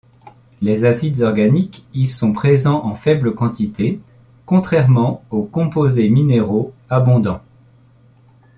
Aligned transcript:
Les 0.63 0.83
acides 0.85 1.21
organiques 1.21 1.85
y 1.93 2.07
sont 2.07 2.33
présents 2.33 2.83
en 2.85 2.95
faible 2.95 3.35
quantité, 3.35 3.99
contrairement 4.47 5.23
aux 5.29 5.43
composés 5.43 6.09
minéraux, 6.09 6.73
abondants. 6.89 7.41